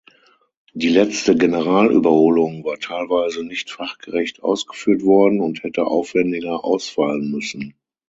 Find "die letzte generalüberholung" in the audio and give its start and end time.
0.73-2.63